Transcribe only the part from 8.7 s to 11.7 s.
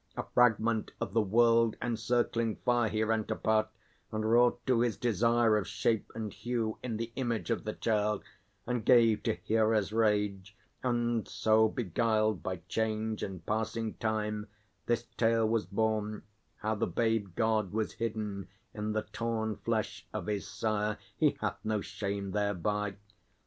gave to Hera's rage. And so,